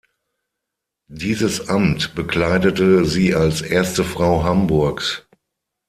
[1.11, 5.27] Dieses Amt bekleidete sie als erste Frau Hamburgs.